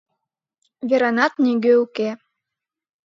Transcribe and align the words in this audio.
—Веранат 0.89 1.33
нигӧ 1.43 1.73
уке. 1.83 2.09